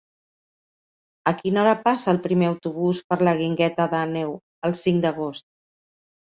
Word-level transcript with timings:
A 1.31 1.33
quina 1.41 1.61
hora 1.63 1.75
passa 1.83 2.09
el 2.15 2.21
primer 2.25 2.49
autobús 2.53 3.03
per 3.13 3.21
la 3.29 3.37
Guingueta 3.43 3.89
d'Àneu 3.95 4.35
el 4.71 4.77
cinc 4.85 5.07
d'agost? 5.07 5.51